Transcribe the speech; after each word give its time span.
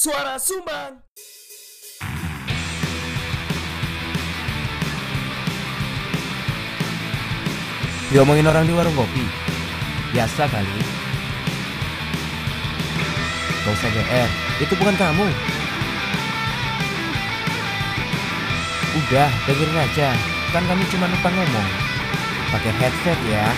Suara 0.00 0.40
Sumbang. 0.40 0.96
Diomongin 8.08 8.48
orang 8.48 8.64
di 8.64 8.72
warung 8.72 8.96
kopi. 8.96 9.20
Biasa 10.16 10.48
kali. 10.48 10.80
Gak 13.60 13.76
usah 13.76 13.90
GR 13.92 14.28
Itu 14.64 14.72
bukan 14.80 14.96
kamu. 14.96 15.26
Udah 19.04 19.28
dengerin 19.44 19.84
aja. 19.84 20.16
Kan 20.56 20.64
kami 20.64 20.88
cuma 20.88 21.12
numpang 21.12 21.36
ngomong. 21.36 21.68
Pakai 22.56 22.72
headset 22.72 23.20
ya. 23.28 23.52